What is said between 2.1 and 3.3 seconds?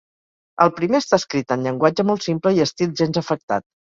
molt simple i estil gens